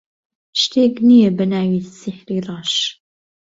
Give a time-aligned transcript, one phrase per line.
[0.61, 2.73] شتێک نییە بە ناوی سیحری ڕەش.